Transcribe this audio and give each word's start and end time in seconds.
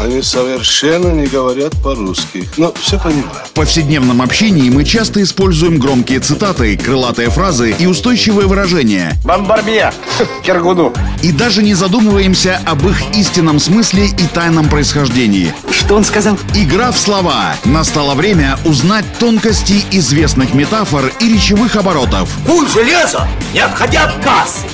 Они 0.00 0.22
совершенно 0.22 1.08
не 1.08 1.26
говорят 1.26 1.74
по-русски. 1.82 2.48
Но 2.56 2.72
все 2.80 2.98
понимаю. 2.98 3.44
В 3.44 3.50
повседневном 3.50 4.22
общении 4.22 4.70
мы 4.70 4.84
часто 4.84 5.22
используем 5.22 5.78
громкие 5.78 6.20
цитаты, 6.20 6.74
крылатые 6.78 7.28
фразы 7.28 7.74
и 7.78 7.84
устойчивые 7.84 8.48
выражения. 8.48 9.12
Бомбарбье! 9.26 9.92
Кергуну! 10.42 10.94
И 11.22 11.32
даже 11.32 11.62
не 11.62 11.74
задумываемся 11.74 12.62
об 12.64 12.88
их 12.88 13.14
истинном 13.14 13.60
смысле 13.60 14.06
и 14.06 14.26
тайном 14.32 14.70
происхождении. 14.70 15.52
Что 15.70 15.96
он 15.96 16.04
сказал? 16.04 16.38
Игра 16.54 16.92
в 16.92 16.98
слова. 16.98 17.54
Настало 17.66 18.14
время 18.14 18.58
узнать 18.64 19.04
тонкости 19.18 19.84
известных 19.90 20.54
метафор 20.54 21.12
и 21.20 21.30
речевых 21.30 21.76
оборотов. 21.76 22.30
Куль 22.46 22.66
железо, 22.68 23.28
не 23.52 23.60
отходя 23.60 24.04
от 24.04 24.24
кассы. 24.24 24.64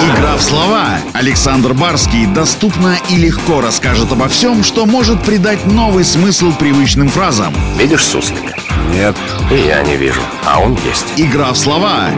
Игра 0.00 0.36
в 0.36 0.42
слова. 0.42 0.98
Александр 1.12 1.74
Барский 1.74 2.26
доступно 2.26 2.96
и 3.10 3.16
легко 3.16 3.60
расскажет 3.60 4.12
обо 4.12 4.28
всем, 4.28 4.62
что 4.62 4.86
может 4.86 5.22
придать 5.22 5.66
новый 5.66 6.04
смысл 6.04 6.52
привычным 6.52 7.08
фразам. 7.08 7.54
Видишь 7.78 8.04
суслика? 8.04 8.54
Нет. 8.92 9.16
И 9.50 9.66
я 9.66 9.82
не 9.82 9.96
вижу, 9.96 10.20
а 10.46 10.60
он 10.60 10.78
есть. 10.86 11.06
Игра 11.16 11.52
в 11.52 11.58
слова. 11.58 12.10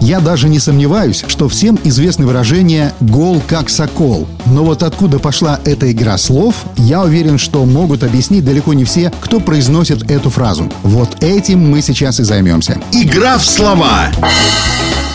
Я 0.00 0.20
даже 0.20 0.48
не 0.48 0.58
сомневаюсь, 0.58 1.24
что 1.28 1.48
всем 1.48 1.78
известно 1.84 2.26
выражение 2.26 2.92
«гол 3.00 3.42
как 3.46 3.68
сокол». 3.68 4.26
Но 4.46 4.64
вот 4.64 4.82
откуда 4.82 5.18
пошла 5.18 5.60
эта 5.64 5.92
игра 5.92 6.16
слов, 6.16 6.54
я 6.76 7.02
уверен, 7.02 7.38
что 7.38 7.64
могут 7.64 8.02
объяснить 8.02 8.44
далеко 8.44 8.72
не 8.72 8.84
все, 8.84 9.12
кто 9.20 9.40
произносит 9.40 10.10
эту 10.10 10.30
фразу. 10.30 10.70
Вот 10.82 11.22
этим 11.22 11.70
мы 11.70 11.82
сейчас 11.82 12.18
и 12.18 12.24
займемся. 12.24 12.78
Игра 12.92 13.36
в 13.38 13.44
слова. 13.44 14.08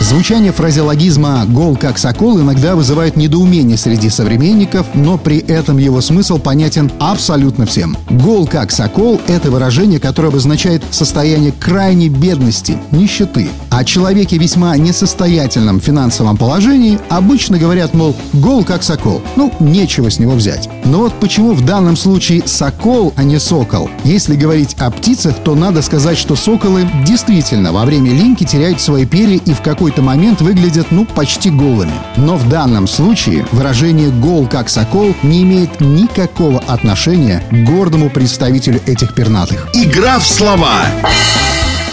Звучание 0.00 0.52
фразеологизма 0.52 1.46
«гол 1.48 1.74
как 1.74 1.98
сокол» 1.98 2.38
иногда 2.40 2.76
вызывает 2.76 3.16
недоумение 3.16 3.78
среди 3.78 4.10
современников, 4.10 4.86
но 4.94 5.16
при 5.16 5.38
этом 5.38 5.78
его 5.78 6.00
смысл 6.00 6.38
понятен 6.38 6.92
абсолютно 7.00 7.64
всем. 7.66 7.96
«Гол 8.10 8.46
как 8.46 8.70
сокол»— 8.70 9.20
это 9.26 9.50
выражение, 9.50 9.98
которое 9.98 10.28
обозначает 10.28 10.84
состояние 10.90 11.52
крайней 11.52 12.10
бедности, 12.10 12.78
нищеты. 12.92 13.48
О 13.70 13.84
человеке 13.84 14.36
весьма 14.36 14.76
несостоятельном 14.76 15.80
финансовом 15.80 16.36
положении 16.36 16.98
обычно 17.08 17.58
говорят, 17.58 17.94
мол, 17.94 18.14
«гол 18.34 18.64
как 18.64 18.82
сокол». 18.82 19.22
Ну, 19.34 19.52
нечего 19.60 20.10
с 20.10 20.18
него 20.18 20.32
взять. 20.32 20.68
Но 20.84 21.00
вот 21.00 21.14
почему 21.14 21.52
в 21.52 21.64
данном 21.64 21.96
случае 21.96 22.42
сокол, 22.46 23.12
а 23.16 23.24
не 23.24 23.40
сокол? 23.40 23.90
Если 24.04 24.36
говорить 24.36 24.76
о 24.78 24.90
птицах, 24.90 25.36
то 25.42 25.54
надо 25.54 25.82
сказать, 25.82 26.18
что 26.18 26.36
соколы 26.36 26.86
действительно 27.04 27.72
во 27.72 27.84
время 27.84 28.12
линьки 28.12 28.44
теряют 28.44 28.80
свои 28.80 29.04
перья 29.04 29.40
и 29.44 29.52
в 29.52 29.62
какой-то 29.86 30.02
момент 30.02 30.40
выглядят, 30.40 30.88
ну, 30.90 31.04
почти 31.04 31.48
голыми. 31.48 31.92
Но 32.16 32.36
в 32.36 32.48
данном 32.48 32.88
случае 32.88 33.46
выражение 33.52 34.10
«гол 34.10 34.48
как 34.48 34.68
сокол» 34.68 35.14
не 35.22 35.44
имеет 35.44 35.80
никакого 35.80 36.58
отношения 36.58 37.44
к 37.52 37.54
гордому 37.54 38.10
представителю 38.10 38.80
этих 38.84 39.14
пернатых. 39.14 39.68
Игра 39.74 40.18
в 40.18 40.26
слова. 40.26 40.86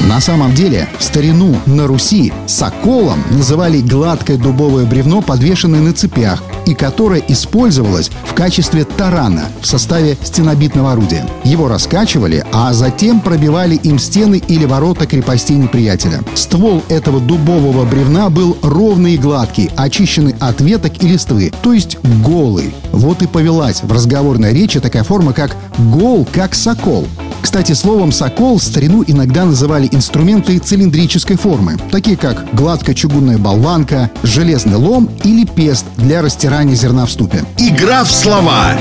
На 0.03 0.19
самом 0.19 0.53
деле, 0.53 0.89
в 0.99 1.03
старину 1.03 1.55
на 1.65 1.87
Руси 1.87 2.33
соколом 2.45 3.23
называли 3.31 3.79
гладкое 3.79 4.37
дубовое 4.37 4.85
бревно, 4.85 5.21
подвешенное 5.21 5.79
на 5.79 5.93
цепях, 5.93 6.43
и 6.65 6.73
которое 6.73 7.21
использовалось 7.29 8.11
в 8.25 8.33
качестве 8.33 8.83
тарана 8.83 9.45
в 9.61 9.65
составе 9.65 10.17
стенобитного 10.21 10.91
орудия. 10.91 11.25
Его 11.45 11.69
раскачивали, 11.69 12.45
а 12.51 12.73
затем 12.73 13.21
пробивали 13.21 13.75
им 13.75 13.97
стены 13.97 14.41
или 14.45 14.65
ворота 14.65 15.05
крепостей 15.05 15.55
неприятеля. 15.55 16.21
Ствол 16.35 16.83
этого 16.89 17.21
дубового 17.21 17.85
бревна 17.85 18.29
был 18.29 18.57
ровный 18.61 19.13
и 19.13 19.17
гладкий, 19.17 19.71
очищенный 19.77 20.35
от 20.41 20.59
веток 20.59 21.01
и 21.01 21.07
листвы, 21.07 21.51
то 21.61 21.71
есть 21.71 21.97
голый. 22.25 22.73
Вот 22.91 23.21
и 23.21 23.27
повелась 23.27 23.81
в 23.81 23.91
разговорной 23.91 24.53
речи 24.53 24.81
такая 24.81 25.03
форма, 25.03 25.31
как 25.31 25.55
«гол, 25.77 26.27
как 26.29 26.55
сокол». 26.55 27.07
Кстати, 27.43 27.73
словом 27.73 28.13
«сокол» 28.13 28.57
в 28.57 28.63
старину 28.63 29.03
иногда 29.05 29.43
называли 29.43 29.89
инструменты 29.93 30.57
цилиндрической 30.57 31.37
формы, 31.37 31.77
такие 31.91 32.17
как 32.17 32.45
гладкая 32.53 32.95
чугунная 32.95 33.37
болванка, 33.37 34.11
железный 34.23 34.75
лом 34.75 35.09
или 35.23 35.45
пест 35.45 35.85
для 35.97 36.21
растирания 36.21 36.75
зерна 36.75 37.05
в 37.05 37.11
ступе. 37.11 37.43
Игра 37.57 38.03
в 38.03 38.11
слова. 38.11 38.77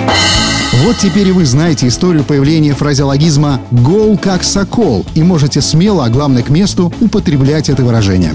Вот 0.84 0.96
теперь 0.96 1.28
и 1.28 1.32
вы 1.32 1.44
знаете 1.44 1.86
историю 1.86 2.24
появления 2.24 2.74
фразеологизма 2.74 3.60
«гол 3.70 4.16
как 4.16 4.42
сокол» 4.42 5.04
и 5.14 5.22
можете 5.22 5.60
смело, 5.60 6.06
а 6.06 6.08
главное 6.08 6.42
к 6.42 6.48
месту, 6.48 6.92
употреблять 7.00 7.68
это 7.68 7.84
выражение. 7.84 8.34